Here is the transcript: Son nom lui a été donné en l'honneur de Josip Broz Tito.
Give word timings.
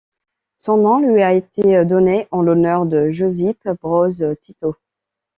Son 0.55 0.77
nom 0.77 0.97
lui 0.99 1.21
a 1.21 1.31
été 1.31 1.85
donné 1.85 2.27
en 2.31 2.41
l'honneur 2.41 2.87
de 2.87 3.11
Josip 3.11 3.69
Broz 3.83 4.23
Tito. 4.41 4.75